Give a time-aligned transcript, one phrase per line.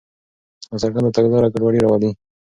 [0.71, 2.09] ناڅرګنده تګلاره ګډوډي راولي.